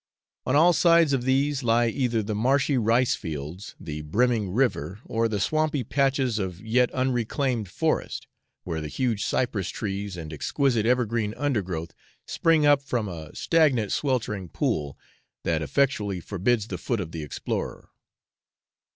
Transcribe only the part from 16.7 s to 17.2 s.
foot of